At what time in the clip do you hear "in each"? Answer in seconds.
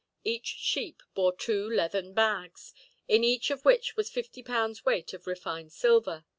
3.07-3.51